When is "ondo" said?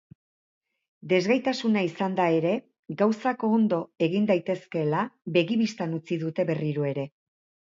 3.49-3.79